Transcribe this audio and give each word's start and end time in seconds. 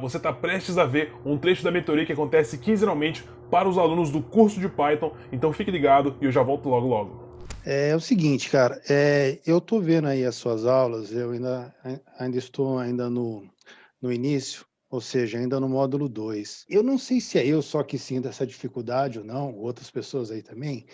Você 0.00 0.16
está 0.16 0.32
prestes 0.32 0.78
a 0.78 0.84
ver 0.84 1.14
um 1.24 1.38
trecho 1.38 1.62
da 1.62 1.70
mentoria 1.70 2.04
que 2.04 2.12
acontece 2.12 2.58
quinzenalmente 2.58 3.24
para 3.48 3.68
os 3.68 3.78
alunos 3.78 4.10
do 4.10 4.20
curso 4.20 4.58
de 4.58 4.68
Python, 4.68 5.14
então 5.30 5.52
fique 5.52 5.70
ligado 5.70 6.16
e 6.20 6.24
eu 6.24 6.32
já 6.32 6.42
volto 6.42 6.68
logo 6.68 6.88
logo. 6.88 7.46
É, 7.64 7.90
é 7.90 7.94
o 7.94 8.00
seguinte, 8.00 8.50
cara, 8.50 8.82
é, 8.90 9.38
eu 9.46 9.58
estou 9.58 9.80
vendo 9.80 10.08
aí 10.08 10.24
as 10.24 10.34
suas 10.34 10.66
aulas, 10.66 11.12
eu 11.12 11.30
ainda, 11.30 11.72
ainda 12.18 12.36
estou 12.36 12.80
ainda 12.80 13.08
no, 13.08 13.44
no 14.02 14.12
início, 14.12 14.66
ou 14.90 15.00
seja, 15.00 15.38
ainda 15.38 15.60
no 15.60 15.68
módulo 15.68 16.08
2. 16.08 16.66
Eu 16.68 16.82
não 16.82 16.98
sei 16.98 17.20
se 17.20 17.38
é 17.38 17.46
eu 17.46 17.62
só 17.62 17.84
que 17.84 17.96
sinto 17.96 18.26
essa 18.26 18.44
dificuldade 18.44 19.20
ou 19.20 19.24
não, 19.24 19.54
outras 19.54 19.88
pessoas 19.88 20.32
aí 20.32 20.42
também, 20.42 20.84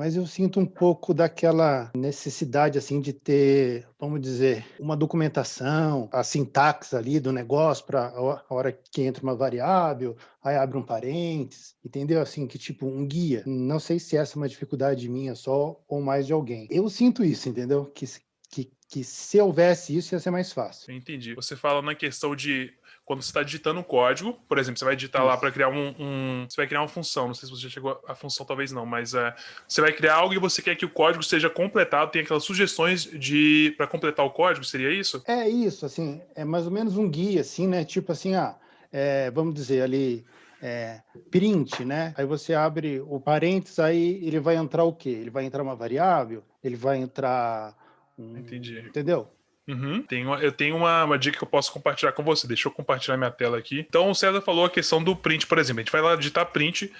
mas 0.00 0.16
eu 0.16 0.26
sinto 0.26 0.58
um 0.58 0.64
pouco 0.64 1.12
daquela 1.12 1.92
necessidade 1.94 2.78
assim 2.78 3.02
de 3.02 3.12
ter, 3.12 3.86
vamos 3.98 4.18
dizer, 4.18 4.64
uma 4.80 4.96
documentação, 4.96 6.08
a 6.10 6.24
sintaxe 6.24 6.96
ali 6.96 7.20
do 7.20 7.30
negócio 7.30 7.84
para 7.84 8.06
a 8.08 8.42
hora 8.48 8.72
que 8.72 9.02
entra 9.02 9.22
uma 9.22 9.36
variável, 9.36 10.16
aí 10.42 10.56
abre 10.56 10.78
um 10.78 10.82
parênteses, 10.82 11.74
entendeu? 11.84 12.22
Assim, 12.22 12.46
que 12.46 12.56
tipo 12.56 12.86
um 12.86 13.06
guia. 13.06 13.42
Não 13.44 13.78
sei 13.78 13.98
se 13.98 14.16
essa 14.16 14.36
é 14.36 14.40
uma 14.40 14.48
dificuldade 14.48 15.06
minha 15.06 15.34
só 15.34 15.78
ou 15.86 16.00
mais 16.00 16.26
de 16.26 16.32
alguém. 16.32 16.66
Eu 16.70 16.88
sinto 16.88 17.22
isso, 17.22 17.50
entendeu? 17.50 17.84
Que 17.84 18.06
que, 18.50 18.70
que 18.88 19.04
se 19.04 19.40
houvesse 19.40 19.96
isso 19.96 20.14
ia 20.14 20.18
ser 20.18 20.30
mais 20.30 20.52
fácil. 20.52 20.92
Entendi. 20.92 21.34
Você 21.34 21.54
fala 21.54 21.80
na 21.80 21.94
questão 21.94 22.34
de 22.34 22.74
quando 23.10 23.22
você 23.22 23.30
está 23.30 23.42
digitando 23.42 23.80
um 23.80 23.82
código, 23.82 24.34
por 24.48 24.56
exemplo, 24.56 24.78
você 24.78 24.84
vai 24.84 24.94
digitar 24.94 25.22
Isso. 25.22 25.28
lá 25.28 25.36
para 25.36 25.50
criar 25.50 25.68
um, 25.68 25.94
um, 25.98 26.46
Você 26.48 26.56
vai 26.56 26.66
criar 26.68 26.80
uma 26.80 26.86
função, 26.86 27.26
não 27.26 27.34
sei 27.34 27.48
se 27.48 27.54
você 27.54 27.62
já 27.62 27.68
chegou 27.68 28.00
a 28.06 28.14
função, 28.14 28.46
talvez 28.46 28.70
não, 28.70 28.86
mas 28.86 29.14
é, 29.14 29.34
você 29.66 29.80
vai 29.80 29.92
criar 29.92 30.14
algo 30.14 30.32
e 30.32 30.38
você 30.38 30.62
quer 30.62 30.76
que 30.76 30.84
o 30.84 30.90
código 30.90 31.22
seja 31.22 31.50
completado, 31.50 32.12
tem 32.12 32.22
aquelas 32.22 32.44
sugestões 32.44 33.02
de 33.02 33.74
para 33.76 33.88
completar 33.88 34.24
o 34.24 34.30
código, 34.30 34.64
seria 34.64 34.92
isso? 34.92 35.22
É 35.26 35.48
isso, 35.48 35.84
assim, 35.84 36.20
é 36.36 36.44
mais 36.44 36.66
ou 36.66 36.70
menos 36.70 36.96
um 36.96 37.10
guia, 37.10 37.40
assim, 37.40 37.66
né? 37.66 37.84
Tipo 37.84 38.12
assim, 38.12 38.36
ah, 38.36 38.56
é, 38.92 39.30
vamos 39.30 39.54
dizer 39.54 39.82
ali. 39.82 40.24
É, 40.62 41.00
print, 41.30 41.86
né? 41.86 42.12
Aí 42.18 42.26
você 42.26 42.52
abre 42.52 43.00
o 43.00 43.18
parênteses, 43.18 43.78
aí 43.78 44.20
ele 44.22 44.38
vai 44.38 44.56
entrar 44.56 44.84
o 44.84 44.92
quê? 44.92 45.08
Ele 45.08 45.30
vai 45.30 45.46
entrar 45.46 45.62
uma 45.62 45.74
variável? 45.74 46.44
Ele 46.62 46.76
vai 46.76 46.98
entrar. 46.98 47.74
Entendi. 48.36 48.80
Entendeu? 48.80 49.28
Uhum. 49.68 50.02
Tenho, 50.02 50.34
eu 50.36 50.50
tenho 50.50 50.76
uma, 50.76 51.04
uma, 51.04 51.18
dica 51.18 51.38
que 51.38 51.44
eu 51.44 51.48
posso 51.48 51.72
compartilhar 51.72 52.12
com 52.12 52.24
você. 52.24 52.46
Deixa 52.46 52.68
eu 52.68 52.72
compartilhar 52.72 53.16
minha 53.16 53.30
tela 53.30 53.58
aqui. 53.58 53.86
Então, 53.88 54.10
o 54.10 54.14
César 54.14 54.40
falou 54.40 54.64
a 54.64 54.70
questão 54.70 55.02
do 55.02 55.14
print, 55.14 55.46
por 55.46 55.58
exemplo. 55.58 55.80
A 55.80 55.84
gente 55.84 55.92
vai 55.92 56.02
lá 56.02 56.16
digitar 56.16 56.46
print 56.46 56.92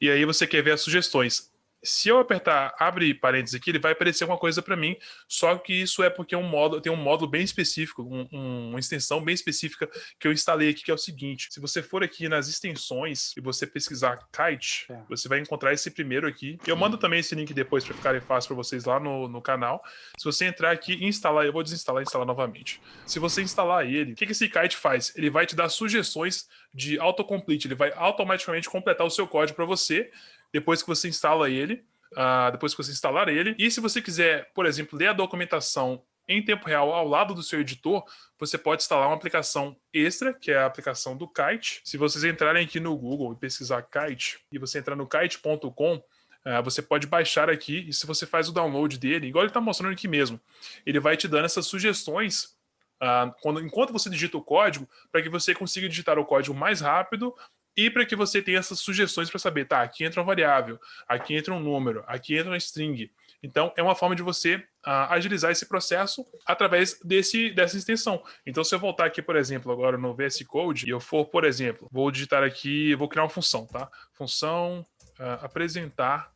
e 0.00 0.10
aí 0.10 0.24
você 0.24 0.46
quer 0.46 0.62
ver 0.62 0.72
as 0.72 0.80
sugestões 0.80 1.52
se 1.84 2.08
eu 2.08 2.18
apertar 2.18 2.74
abre 2.78 3.12
parênteses 3.14 3.54
aqui, 3.54 3.70
ele 3.70 3.78
vai 3.78 3.92
aparecer 3.92 4.24
uma 4.24 4.38
coisa 4.38 4.62
para 4.62 4.76
mim, 4.76 4.96
só 5.28 5.56
que 5.58 5.72
isso 5.72 6.02
é 6.02 6.10
porque 6.10 6.34
é 6.34 6.38
um 6.38 6.48
módulo, 6.48 6.80
tem 6.80 6.90
um 6.90 6.96
módulo 6.96 7.30
bem 7.30 7.42
específico, 7.42 8.02
um, 8.02 8.26
um, 8.32 8.70
uma 8.70 8.80
extensão 8.80 9.22
bem 9.22 9.34
específica 9.34 9.88
que 10.18 10.26
eu 10.26 10.32
instalei 10.32 10.70
aqui, 10.70 10.82
que 10.82 10.90
é 10.90 10.94
o 10.94 10.98
seguinte: 10.98 11.48
se 11.50 11.60
você 11.60 11.82
for 11.82 12.02
aqui 12.02 12.28
nas 12.28 12.48
extensões 12.48 13.36
e 13.36 13.40
você 13.40 13.66
pesquisar 13.66 14.18
Kite, 14.32 14.86
é. 14.90 14.98
você 15.08 15.28
vai 15.28 15.38
encontrar 15.38 15.72
esse 15.72 15.90
primeiro 15.90 16.26
aqui. 16.26 16.58
Eu 16.66 16.76
mando 16.76 16.96
também 16.96 17.20
esse 17.20 17.34
link 17.34 17.52
depois 17.52 17.84
para 17.84 17.94
ficar 17.94 18.20
fácil 18.22 18.48
para 18.48 18.56
vocês 18.56 18.84
lá 18.84 18.98
no, 18.98 19.28
no 19.28 19.42
canal. 19.42 19.82
Se 20.16 20.24
você 20.24 20.46
entrar 20.46 20.70
aqui 20.70 20.94
e 20.94 21.04
instalar, 21.06 21.44
eu 21.44 21.52
vou 21.52 21.62
desinstalar 21.62 22.02
e 22.02 22.04
instalar 22.04 22.26
novamente. 22.26 22.80
Se 23.06 23.18
você 23.18 23.42
instalar 23.42 23.86
ele, 23.86 24.12
o 24.12 24.14
que, 24.16 24.26
que 24.26 24.32
esse 24.32 24.48
Kite 24.48 24.76
faz? 24.76 25.12
Ele 25.16 25.28
vai 25.28 25.46
te 25.46 25.54
dar 25.54 25.68
sugestões 25.68 26.48
de 26.72 26.98
autocomplete, 26.98 27.68
ele 27.68 27.74
vai 27.74 27.92
automaticamente 27.94 28.68
completar 28.68 29.06
o 29.06 29.10
seu 29.10 29.26
código 29.28 29.56
para 29.56 29.64
você 29.64 30.10
depois 30.54 30.80
que 30.80 30.86
você 30.86 31.08
instala 31.08 31.50
ele, 31.50 31.84
uh, 32.12 32.52
depois 32.52 32.72
que 32.72 32.80
você 32.80 32.92
instalar 32.92 33.28
ele. 33.28 33.56
E 33.58 33.68
se 33.72 33.80
você 33.80 34.00
quiser, 34.00 34.52
por 34.54 34.66
exemplo, 34.66 34.96
ler 34.96 35.08
a 35.08 35.12
documentação 35.12 36.00
em 36.28 36.42
tempo 36.44 36.68
real 36.68 36.92
ao 36.92 37.08
lado 37.08 37.34
do 37.34 37.42
seu 37.42 37.60
editor, 37.60 38.04
você 38.38 38.56
pode 38.56 38.82
instalar 38.82 39.08
uma 39.08 39.16
aplicação 39.16 39.76
extra, 39.92 40.32
que 40.32 40.52
é 40.52 40.58
a 40.58 40.66
aplicação 40.66 41.16
do 41.16 41.26
Kite. 41.26 41.80
Se 41.84 41.98
vocês 41.98 42.22
entrarem 42.22 42.64
aqui 42.64 42.78
no 42.78 42.96
Google 42.96 43.32
e 43.32 43.36
pesquisar 43.36 43.82
Kite, 43.82 44.38
e 44.52 44.56
você 44.56 44.78
entrar 44.78 44.94
no 44.96 45.08
kite.com, 45.08 46.02
Uh, 46.46 46.62
você 46.62 46.82
pode 46.82 47.06
baixar 47.06 47.48
aqui 47.48 47.86
e 47.88 47.92
se 47.94 48.06
você 48.06 48.26
faz 48.26 48.50
o 48.50 48.52
download 48.52 48.98
dele, 48.98 49.28
igual 49.28 49.44
ele 49.44 49.48
está 49.48 49.62
mostrando 49.62 49.94
aqui 49.94 50.06
mesmo, 50.06 50.38
ele 50.84 51.00
vai 51.00 51.16
te 51.16 51.26
dando 51.26 51.46
essas 51.46 51.66
sugestões 51.66 52.54
uh, 53.02 53.34
quando, 53.40 53.60
enquanto 53.60 53.94
você 53.94 54.10
digita 54.10 54.36
o 54.36 54.42
código, 54.42 54.86
para 55.10 55.22
que 55.22 55.30
você 55.30 55.54
consiga 55.54 55.88
digitar 55.88 56.18
o 56.18 56.24
código 56.26 56.54
mais 56.54 56.82
rápido 56.82 57.34
e 57.76 57.90
para 57.90 58.06
que 58.06 58.14
você 58.14 58.40
tenha 58.40 58.58
essas 58.58 58.78
sugestões 58.78 59.28
para 59.28 59.38
saber, 59.38 59.66
tá, 59.66 59.82
aqui 59.82 60.04
entra 60.04 60.20
uma 60.20 60.26
variável, 60.26 60.78
aqui 61.08 61.34
entra 61.34 61.52
um 61.52 61.60
número, 61.60 62.04
aqui 62.06 62.36
entra 62.36 62.50
uma 62.50 62.56
string. 62.56 63.10
Então, 63.42 63.72
é 63.76 63.82
uma 63.82 63.94
forma 63.94 64.16
de 64.16 64.22
você 64.22 64.56
uh, 64.56 65.10
agilizar 65.10 65.50
esse 65.50 65.66
processo 65.66 66.26
através 66.46 66.98
desse, 67.04 67.50
dessa 67.50 67.76
extensão. 67.76 68.24
Então, 68.46 68.64
se 68.64 68.74
eu 68.74 68.78
voltar 68.78 69.04
aqui, 69.04 69.20
por 69.20 69.36
exemplo, 69.36 69.70
agora 69.70 69.98
no 69.98 70.14
VS 70.14 70.42
Code, 70.46 70.86
e 70.86 70.90
eu 70.90 70.98
for, 70.98 71.26
por 71.26 71.44
exemplo, 71.44 71.88
vou 71.92 72.10
digitar 72.10 72.42
aqui, 72.42 72.94
vou 72.94 73.08
criar 73.08 73.24
uma 73.24 73.28
função, 73.28 73.66
tá? 73.66 73.90
Função 74.14 74.86
uh, 75.18 75.44
apresentar 75.44 76.32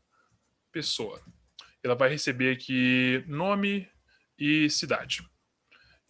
pessoa. 0.70 1.20
Ela 1.82 1.94
vai 1.94 2.10
receber 2.10 2.52
aqui 2.52 3.24
nome 3.26 3.88
e 4.38 4.68
cidade. 4.68 5.26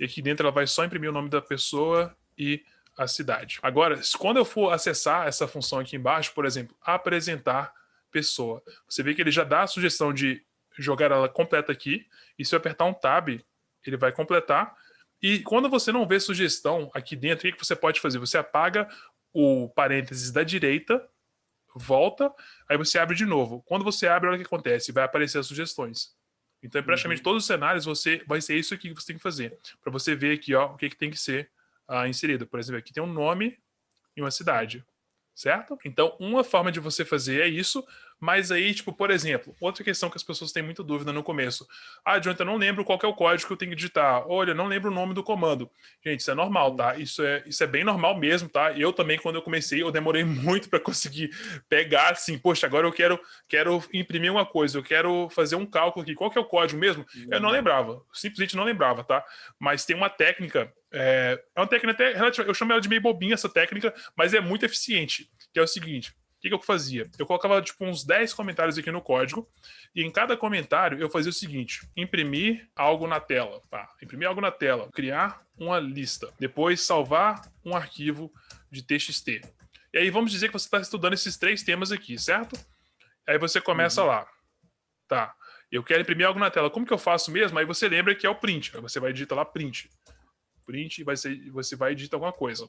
E 0.00 0.04
aqui 0.04 0.20
dentro 0.20 0.46
ela 0.46 0.52
vai 0.52 0.66
só 0.66 0.84
imprimir 0.84 1.10
o 1.10 1.12
nome 1.12 1.28
da 1.28 1.40
pessoa 1.40 2.16
e 2.36 2.62
a 2.98 3.06
cidade. 3.06 3.60
Agora, 3.62 4.00
quando 4.18 4.38
eu 4.38 4.44
for 4.44 4.72
acessar 4.72 5.28
essa 5.28 5.46
função 5.46 5.78
aqui 5.78 5.96
embaixo, 5.96 6.34
por 6.34 6.44
exemplo, 6.44 6.76
apresentar 6.82 7.72
pessoa, 8.10 8.62
você 8.88 9.02
vê 9.02 9.14
que 9.14 9.22
ele 9.22 9.30
já 9.30 9.44
dá 9.44 9.62
a 9.62 9.66
sugestão 9.66 10.12
de 10.12 10.44
jogar 10.76 11.12
ela 11.12 11.28
completa 11.28 11.70
aqui, 11.70 12.06
e 12.38 12.44
se 12.44 12.54
eu 12.54 12.58
apertar 12.58 12.84
um 12.84 12.92
tab, 12.94 13.28
ele 13.86 13.96
vai 13.96 14.12
completar. 14.12 14.76
E 15.22 15.40
quando 15.40 15.68
você 15.68 15.92
não 15.92 16.06
vê 16.06 16.18
sugestão 16.18 16.90
aqui 16.92 17.14
dentro, 17.14 17.48
o 17.48 17.52
que 17.52 17.64
você 17.64 17.76
pode 17.76 18.00
fazer? 18.00 18.18
Você 18.18 18.36
apaga 18.36 18.88
o 19.32 19.68
parênteses 19.68 20.30
da 20.30 20.42
direita, 20.42 21.06
volta, 21.74 22.32
aí 22.68 22.76
você 22.76 22.98
abre 22.98 23.14
de 23.14 23.24
novo. 23.24 23.62
Quando 23.62 23.84
você 23.84 24.08
abre, 24.08 24.28
olha 24.28 24.36
o 24.36 24.40
que 24.40 24.46
acontece, 24.46 24.90
vai 24.90 25.04
aparecer 25.04 25.38
as 25.38 25.46
sugestões. 25.46 26.16
Então, 26.62 26.80
em 26.80 26.84
praticamente 26.84 27.20
uhum. 27.20 27.24
todos 27.24 27.44
os 27.44 27.46
cenários, 27.46 27.84
você 27.84 28.22
vai 28.26 28.40
ser 28.40 28.56
isso 28.56 28.74
aqui 28.74 28.88
que 28.88 29.00
você 29.00 29.08
tem 29.08 29.16
que 29.16 29.22
fazer, 29.22 29.56
para 29.80 29.92
você 29.92 30.16
ver 30.16 30.34
aqui 30.34 30.54
ó, 30.54 30.72
o 30.72 30.76
que, 30.76 30.90
que 30.90 30.96
tem 30.96 31.10
que 31.10 31.18
ser 31.18 31.48
uh, 31.88 32.06
inserido. 32.06 32.46
Por 32.46 32.60
exemplo, 32.60 32.78
aqui 32.78 32.92
tem 32.92 33.02
um 33.02 33.12
nome 33.12 33.58
e 34.16 34.20
uma 34.20 34.30
cidade, 34.30 34.84
certo? 35.34 35.78
Então, 35.84 36.16
uma 36.20 36.44
forma 36.44 36.70
de 36.70 36.80
você 36.80 37.04
fazer 37.04 37.40
é 37.40 37.48
isso, 37.48 37.84
mas 38.20 38.50
aí, 38.50 38.74
tipo, 38.74 38.92
por 38.92 39.10
exemplo, 39.10 39.54
outra 39.60 39.84
questão 39.84 40.10
que 40.10 40.16
as 40.16 40.22
pessoas 40.22 40.50
têm 40.50 40.62
muita 40.62 40.82
dúvida 40.82 41.12
no 41.12 41.22
começo. 41.22 41.66
Ah, 42.04 42.18
Jonathan, 42.18 42.42
eu 42.42 42.46
não 42.46 42.56
lembro 42.56 42.84
qual 42.84 42.98
é 43.02 43.06
o 43.06 43.14
código 43.14 43.46
que 43.46 43.52
eu 43.52 43.56
tenho 43.56 43.70
que 43.70 43.76
digitar. 43.76 44.26
Olha, 44.28 44.54
não 44.54 44.66
lembro 44.66 44.90
o 44.90 44.94
nome 44.94 45.14
do 45.14 45.22
comando. 45.22 45.70
Gente, 46.04 46.20
isso 46.20 46.30
é 46.30 46.34
normal, 46.34 46.74
tá? 46.74 46.96
Isso 46.96 47.22
é, 47.22 47.42
isso 47.46 47.62
é 47.62 47.66
bem 47.66 47.84
normal 47.84 48.18
mesmo, 48.18 48.48
tá? 48.48 48.72
Eu 48.72 48.92
também, 48.92 49.18
quando 49.18 49.36
eu 49.36 49.42
comecei, 49.42 49.82
eu 49.82 49.92
demorei 49.92 50.24
muito 50.26 50.68
para 50.68 50.80
conseguir 50.80 51.30
pegar 51.68 52.10
assim, 52.10 52.38
poxa, 52.38 52.66
agora 52.66 52.86
eu 52.86 52.92
quero, 52.92 53.20
quero 53.48 53.82
imprimir 53.92 54.32
uma 54.32 54.44
coisa, 54.44 54.78
eu 54.78 54.82
quero 54.82 55.28
fazer 55.30 55.56
um 55.56 55.66
cálculo 55.66 56.02
aqui. 56.02 56.14
Qual 56.14 56.30
que 56.30 56.38
é 56.38 56.40
o 56.40 56.44
código 56.44 56.80
mesmo? 56.80 57.06
Eu 57.30 57.40
não 57.40 57.50
lembrava, 57.50 58.02
simplesmente 58.12 58.56
não 58.56 58.64
lembrava, 58.64 59.04
tá? 59.04 59.24
Mas 59.58 59.84
tem 59.84 59.94
uma 59.94 60.10
técnica 60.10 60.72
é, 60.90 61.42
é 61.54 61.60
uma 61.60 61.66
técnica 61.66 61.92
até 61.92 62.16
relativa, 62.16 62.48
eu 62.48 62.54
chamo 62.54 62.72
ela 62.72 62.80
de 62.80 62.88
meio 62.88 63.00
bobinha 63.02 63.34
essa 63.34 63.48
técnica, 63.48 63.94
mas 64.16 64.32
é 64.32 64.40
muito 64.40 64.64
eficiente, 64.64 65.30
que 65.52 65.58
é 65.58 65.62
o 65.62 65.66
seguinte, 65.66 66.14
o 66.38 66.40
que, 66.40 66.48
que, 66.48 66.54
eu 66.54 66.62
fazia? 66.62 67.10
Eu 67.18 67.26
colocava 67.26 67.60
tipo 67.60 67.84
uns 67.84 68.04
10 68.04 68.32
comentários 68.32 68.78
aqui 68.78 68.92
no 68.92 69.02
código, 69.02 69.48
e 69.92 70.04
em 70.04 70.10
cada 70.10 70.36
comentário 70.36 71.00
eu 71.00 71.10
fazia 71.10 71.30
o 71.30 71.34
seguinte: 71.34 71.88
imprimir 71.96 72.68
algo 72.76 73.08
na 73.08 73.18
tela, 73.18 73.60
tá? 73.68 73.90
Imprimir 74.00 74.28
algo 74.28 74.40
na 74.40 74.52
tela, 74.52 74.88
criar 74.92 75.44
uma 75.58 75.80
lista, 75.80 76.32
depois 76.38 76.80
salvar 76.80 77.42
um 77.64 77.74
arquivo 77.74 78.32
de 78.70 78.84
TXT. 78.84 79.40
E 79.92 79.98
aí 79.98 80.10
vamos 80.10 80.30
dizer 80.30 80.46
que 80.46 80.52
você 80.52 80.66
está 80.66 80.78
estudando 80.78 81.14
esses 81.14 81.36
três 81.36 81.64
temas 81.64 81.90
aqui, 81.90 82.16
certo? 82.16 82.56
Aí 83.26 83.36
você 83.36 83.60
começa 83.60 84.02
uhum. 84.02 84.06
lá, 84.06 84.28
tá? 85.08 85.34
Eu 85.72 85.82
quero 85.82 86.02
imprimir 86.02 86.26
algo 86.26 86.38
na 86.38 86.50
tela. 86.50 86.70
Como 86.70 86.86
que 86.86 86.92
eu 86.92 86.98
faço 86.98 87.32
mesmo? 87.32 87.58
Aí 87.58 87.64
você 87.64 87.88
lembra 87.88 88.14
que 88.14 88.26
é 88.26 88.30
o 88.30 88.34
print. 88.34 88.76
Aí 88.76 88.80
você 88.80 89.00
vai 89.00 89.12
digitar 89.12 89.36
lá 89.36 89.44
print. 89.44 89.90
Print 90.64 91.00
e 91.00 91.04
vai 91.04 91.16
ser, 91.16 91.50
você 91.50 91.74
vai 91.74 91.96
digitar 91.96 92.16
alguma 92.16 92.32
coisa. 92.32 92.68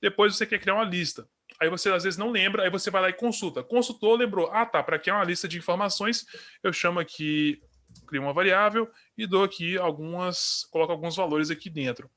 Depois 0.00 0.36
você 0.36 0.44
quer 0.44 0.58
criar 0.58 0.74
uma 0.74 0.84
lista 0.84 1.28
aí 1.60 1.68
você 1.68 1.90
às 1.90 2.04
vezes 2.04 2.18
não 2.18 2.30
lembra, 2.30 2.62
aí 2.62 2.70
você 2.70 2.90
vai 2.90 3.02
lá 3.02 3.08
e 3.08 3.12
consulta. 3.12 3.62
Consultou, 3.62 4.14
lembrou. 4.14 4.48
Ah, 4.52 4.64
tá, 4.64 4.82
para 4.82 4.98
criar 4.98 5.16
uma 5.16 5.24
lista 5.24 5.48
de 5.48 5.58
informações, 5.58 6.26
eu 6.62 6.72
chamo 6.72 7.00
aqui, 7.00 7.60
crio 8.06 8.22
uma 8.22 8.32
variável 8.32 8.90
e 9.16 9.26
dou 9.26 9.44
aqui 9.44 9.76
algumas, 9.76 10.64
coloco 10.70 10.92
alguns 10.92 11.16
valores 11.16 11.50
aqui 11.50 11.68
dentro. 11.68 12.10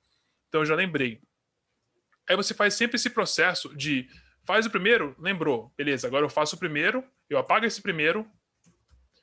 Então 0.48 0.62
eu 0.62 0.66
já 0.66 0.76
lembrei. 0.76 1.22
Aí 2.30 2.36
você 2.36 2.54
faz 2.54 2.74
sempre 2.74 2.96
esse 2.96 3.10
processo 3.10 3.76
de 3.76 4.08
faz 4.46 4.66
o 4.66 4.70
primeiro, 4.70 5.16
lembrou, 5.20 5.72
beleza, 5.78 6.08
agora 6.08 6.26
eu 6.26 6.30
faço 6.30 6.56
o 6.56 6.60
primeiro, 6.60 7.04
eu 7.30 7.38
apago 7.38 7.66
esse 7.66 7.82
primeiro, 7.82 8.30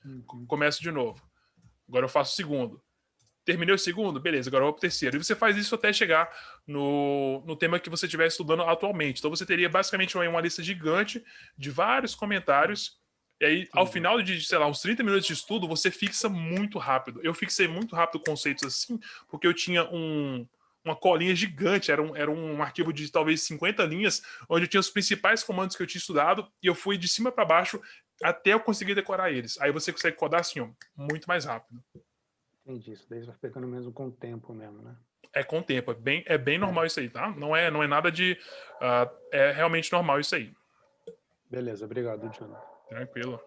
uhum. 0.05 0.47
começo 0.47 0.83
de 0.83 0.91
novo. 0.91 1.23
Agora 1.89 2.05
eu 2.05 2.09
faço 2.09 2.33
o 2.33 2.37
segundo. 2.37 2.83
Terminei 3.49 3.75
o 3.75 3.79
segundo? 3.79 4.21
Beleza, 4.21 4.51
agora 4.51 4.61
eu 4.61 4.67
vou 4.67 4.75
pro 4.75 4.83
terceiro. 4.83 5.17
E 5.17 5.25
você 5.25 5.35
faz 5.35 5.57
isso 5.57 5.75
até 5.75 5.91
chegar 5.91 6.31
no, 6.67 7.43
no 7.47 7.57
tema 7.57 7.81
que 7.81 7.89
você 7.89 8.05
estiver 8.05 8.27
estudando 8.27 8.63
atualmente. 8.63 9.21
Então 9.21 9.31
você 9.31 9.47
teria 9.47 9.71
basicamente 9.71 10.19
uma, 10.19 10.29
uma 10.29 10.41
lista 10.43 10.63
gigante 10.63 11.25
de 11.57 11.71
vários 11.71 12.15
comentários. 12.15 12.99
E 13.41 13.47
aí, 13.47 13.69
ao 13.73 13.87
final 13.87 14.21
de, 14.21 14.39
sei 14.45 14.59
lá, 14.59 14.67
uns 14.67 14.83
30 14.83 15.03
minutos 15.03 15.27
de 15.27 15.33
estudo, 15.33 15.67
você 15.67 15.91
fixa 15.91 16.29
muito 16.29 16.77
rápido. 16.79 17.23
Eu 17.25 17.33
fixei 17.33 17.67
muito 17.67 17.97
rápido 17.97 18.23
conceitos 18.23 18.65
assim, 18.65 19.01
porque 19.31 19.47
eu 19.47 19.55
tinha 19.55 19.83
um, 19.85 20.47
uma 20.85 20.95
colinha 20.95 21.35
gigante, 21.35 21.91
era 21.91 22.03
um, 22.03 22.15
era 22.15 22.31
um 22.31 22.63
arquivo 22.63 22.93
de 22.93 23.11
talvez 23.11 23.41
50 23.45 23.83
linhas, 23.85 24.21
onde 24.47 24.65
eu 24.65 24.69
tinha 24.69 24.81
os 24.81 24.91
principais 24.91 25.43
comandos 25.43 25.75
que 25.75 25.83
eu 25.83 25.87
tinha 25.87 26.01
estudado, 26.01 26.47
e 26.63 26.67
eu 26.67 26.75
fui 26.75 26.99
de 26.99 27.09
cima 27.09 27.33
para 27.33 27.47
baixo 27.47 27.81
até 28.23 28.53
eu 28.53 28.61
conseguir 28.61 28.95
decorar 28.95 29.33
eles. 29.33 29.59
Aí 29.59 29.73
você 29.73 29.91
consegue 29.91 30.19
codar 30.19 30.41
assim, 30.41 30.61
ó, 30.61 30.69
muito 30.95 31.27
mais 31.27 31.47
rápido. 31.47 31.83
Entendi, 32.69 32.93
isso 32.93 33.07
daí 33.09 33.23
vai 33.23 33.35
ficando 33.41 33.67
mesmo 33.67 33.91
com 33.91 34.09
o 34.09 34.11
tempo 34.11 34.53
mesmo, 34.53 34.83
né? 34.83 34.95
É 35.33 35.43
com 35.43 35.61
o 35.61 35.63
tempo, 35.63 35.91
é 35.91 35.95
bem, 35.95 36.23
é 36.27 36.37
bem 36.37 36.59
normal 36.59 36.85
isso 36.85 37.01
aí, 37.01 37.09
tá? 37.09 37.31
Não 37.31 37.57
é, 37.57 37.71
não 37.71 37.83
é 37.83 37.87
nada 37.87 38.13
de. 38.13 38.37
Uh, 38.75 39.11
é 39.33 39.53
realmente 39.53 39.91
normal 39.91 40.21
isso 40.21 40.35
aí. 40.35 40.53
Beleza, 41.51 41.87
obrigado, 41.87 42.31
Jonathan. 42.31 42.61
Tranquilo. 42.91 43.41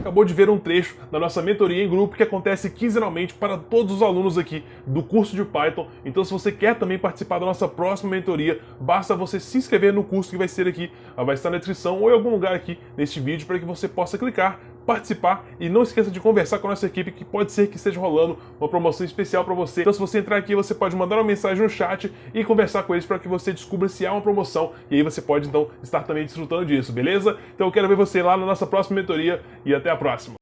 Acabou 0.00 0.24
de 0.24 0.32
ver 0.32 0.48
um 0.48 0.58
trecho 0.58 0.96
da 1.10 1.18
nossa 1.18 1.42
mentoria 1.42 1.82
em 1.82 1.88
grupo 1.88 2.16
que 2.16 2.22
acontece 2.22 2.70
quinzenalmente 2.70 3.34
para 3.34 3.58
todos 3.58 3.96
os 3.96 4.02
alunos 4.02 4.38
aqui 4.38 4.64
do 4.86 5.02
curso 5.02 5.34
de 5.34 5.44
Python. 5.44 5.90
Então, 6.04 6.24
se 6.24 6.32
você 6.32 6.52
quer 6.52 6.78
também 6.78 6.98
participar 6.98 7.40
da 7.40 7.46
nossa 7.46 7.68
próxima 7.68 8.12
mentoria, 8.12 8.60
basta 8.80 9.16
você 9.16 9.40
se 9.40 9.58
inscrever 9.58 9.92
no 9.92 10.04
curso 10.04 10.30
que 10.30 10.36
vai 10.36 10.46
ser 10.46 10.68
aqui, 10.68 10.90
vai 11.16 11.34
estar 11.34 11.50
na 11.50 11.58
descrição 11.58 12.00
ou 12.00 12.08
em 12.08 12.12
algum 12.12 12.30
lugar 12.30 12.54
aqui 12.54 12.78
neste 12.96 13.18
vídeo 13.18 13.46
para 13.46 13.58
que 13.58 13.64
você 13.64 13.88
possa 13.88 14.16
clicar 14.16 14.60
participar 14.86 15.44
e 15.58 15.68
não 15.68 15.82
esqueça 15.82 16.10
de 16.10 16.20
conversar 16.20 16.58
com 16.58 16.66
a 16.66 16.70
nossa 16.70 16.86
equipe 16.86 17.12
que 17.12 17.24
pode 17.24 17.52
ser 17.52 17.68
que 17.68 17.76
esteja 17.76 18.00
rolando 18.00 18.38
uma 18.60 18.68
promoção 18.68 19.04
especial 19.04 19.44
para 19.44 19.54
você. 19.54 19.82
Então 19.82 19.92
se 19.92 20.00
você 20.00 20.18
entrar 20.18 20.36
aqui, 20.36 20.54
você 20.54 20.74
pode 20.74 20.96
mandar 20.96 21.16
uma 21.16 21.24
mensagem 21.24 21.62
no 21.62 21.68
chat 21.68 22.12
e 22.34 22.44
conversar 22.44 22.82
com 22.84 22.94
eles 22.94 23.06
para 23.06 23.18
que 23.18 23.28
você 23.28 23.52
descubra 23.52 23.88
se 23.88 24.06
há 24.06 24.12
uma 24.12 24.20
promoção 24.20 24.72
e 24.90 24.96
aí 24.96 25.02
você 25.02 25.22
pode 25.22 25.48
então 25.48 25.68
estar 25.82 26.02
também 26.02 26.24
desfrutando 26.24 26.66
disso, 26.66 26.92
beleza? 26.92 27.38
Então 27.54 27.66
eu 27.66 27.72
quero 27.72 27.88
ver 27.88 27.96
você 27.96 28.22
lá 28.22 28.36
na 28.36 28.46
nossa 28.46 28.66
próxima 28.66 29.00
mentoria 29.00 29.42
e 29.64 29.74
até 29.74 29.90
a 29.90 29.96
próxima. 29.96 30.36